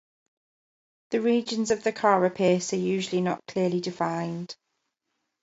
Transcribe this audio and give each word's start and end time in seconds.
The 1.11 1.21
regions 1.21 1.69
of 1.69 1.83
the 1.83 1.91
carapace 1.93 2.73
are 2.73 2.77
usually 2.77 3.21
not 3.21 3.45
clearly 3.45 3.81
defined. 3.81 4.55